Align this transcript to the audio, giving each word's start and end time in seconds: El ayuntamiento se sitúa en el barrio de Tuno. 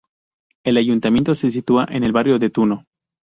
El 0.65 0.77
ayuntamiento 0.77 1.35
se 1.35 1.51
sitúa 1.51 1.85
en 1.91 2.03
el 2.03 2.11
barrio 2.11 2.39
de 2.39 2.49
Tuno. 2.49 2.85